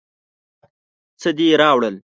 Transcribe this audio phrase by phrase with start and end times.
[1.21, 1.95] څه دې راوړل.